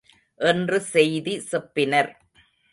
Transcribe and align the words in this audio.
என்று 0.39 0.77
செய்தி 0.93 1.35
செப்பினர். 1.51 2.11